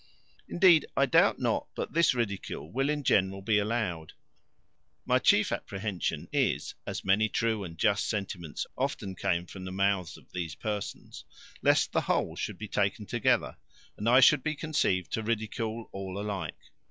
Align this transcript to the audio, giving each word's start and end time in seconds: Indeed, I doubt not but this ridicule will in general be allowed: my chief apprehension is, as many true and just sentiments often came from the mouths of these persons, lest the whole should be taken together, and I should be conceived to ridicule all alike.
Indeed, 0.49 0.87
I 0.97 1.05
doubt 1.05 1.37
not 1.37 1.67
but 1.75 1.93
this 1.93 2.15
ridicule 2.15 2.71
will 2.71 2.89
in 2.89 3.03
general 3.03 3.43
be 3.43 3.59
allowed: 3.59 4.13
my 5.05 5.19
chief 5.19 5.51
apprehension 5.51 6.27
is, 6.33 6.73
as 6.87 7.05
many 7.05 7.29
true 7.29 7.63
and 7.63 7.77
just 7.77 8.09
sentiments 8.09 8.65
often 8.75 9.13
came 9.15 9.45
from 9.45 9.63
the 9.63 9.71
mouths 9.71 10.17
of 10.17 10.31
these 10.31 10.55
persons, 10.55 11.23
lest 11.61 11.91
the 11.91 12.01
whole 12.01 12.35
should 12.35 12.57
be 12.57 12.67
taken 12.67 13.05
together, 13.05 13.57
and 13.95 14.09
I 14.09 14.21
should 14.21 14.41
be 14.41 14.55
conceived 14.55 15.11
to 15.11 15.21
ridicule 15.21 15.87
all 15.91 16.19
alike. 16.19 16.57